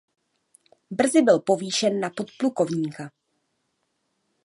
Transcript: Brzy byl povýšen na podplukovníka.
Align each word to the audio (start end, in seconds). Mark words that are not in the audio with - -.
Brzy 0.91 1.21
byl 1.21 1.39
povýšen 1.39 1.99
na 1.99 2.09
podplukovníka. 2.09 3.11